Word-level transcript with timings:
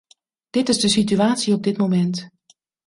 Dit 0.49 0.69
is 0.69 0.77
de 0.79 0.87
situatie 0.87 1.53
op 1.53 1.63
dit 1.63 1.77
moment. 1.77 2.29